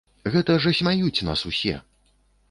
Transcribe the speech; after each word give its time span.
Гэта 0.35 0.53
ж 0.63 0.71
асмяюць 0.75 1.25
нас 1.27 1.43
усе! 1.51 1.75